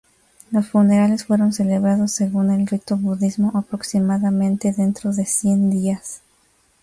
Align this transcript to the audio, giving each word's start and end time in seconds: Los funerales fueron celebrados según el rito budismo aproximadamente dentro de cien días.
Los 0.49 0.67
funerales 0.67 1.25
fueron 1.25 1.53
celebrados 1.53 2.11
según 2.11 2.49
el 2.49 2.65
rito 2.65 2.97
budismo 2.97 3.51
aproximadamente 3.53 4.73
dentro 4.73 5.13
de 5.13 5.27
cien 5.27 5.69
días. 5.69 6.21